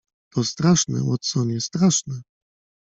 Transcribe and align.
"To 0.33 0.43
straszne, 0.43 1.03
Watsonie, 1.03 1.61
straszne!..." 1.61 2.21